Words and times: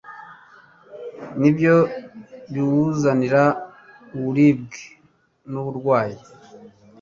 ni 1.39 1.49
byo 1.55 1.75
biwuzanira 2.53 3.43
uburibwe 4.15 4.79
nuburwayi 5.49 6.19